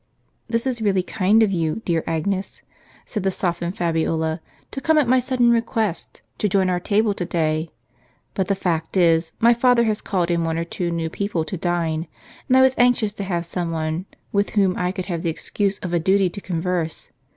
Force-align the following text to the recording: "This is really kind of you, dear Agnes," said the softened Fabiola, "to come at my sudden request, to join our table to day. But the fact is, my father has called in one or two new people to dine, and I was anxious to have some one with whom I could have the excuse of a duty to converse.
"This 0.49 0.65
is 0.65 0.81
really 0.81 1.03
kind 1.03 1.43
of 1.43 1.51
you, 1.51 1.83
dear 1.85 2.03
Agnes," 2.07 2.63
said 3.05 3.21
the 3.21 3.29
softened 3.29 3.77
Fabiola, 3.77 4.41
"to 4.71 4.81
come 4.81 4.97
at 4.97 5.07
my 5.07 5.19
sudden 5.19 5.51
request, 5.51 6.23
to 6.39 6.49
join 6.49 6.71
our 6.71 6.79
table 6.79 7.13
to 7.13 7.23
day. 7.23 7.69
But 8.33 8.47
the 8.47 8.55
fact 8.55 8.97
is, 8.97 9.33
my 9.39 9.53
father 9.53 9.83
has 9.83 10.01
called 10.01 10.31
in 10.31 10.43
one 10.43 10.57
or 10.57 10.65
two 10.65 10.89
new 10.89 11.11
people 11.11 11.45
to 11.45 11.55
dine, 11.55 12.07
and 12.47 12.57
I 12.57 12.61
was 12.63 12.73
anxious 12.79 13.13
to 13.13 13.23
have 13.25 13.45
some 13.45 13.69
one 13.69 14.07
with 14.31 14.49
whom 14.57 14.75
I 14.75 14.91
could 14.91 15.05
have 15.05 15.21
the 15.21 15.29
excuse 15.29 15.77
of 15.83 15.93
a 15.93 15.99
duty 15.99 16.31
to 16.31 16.41
converse. 16.41 17.11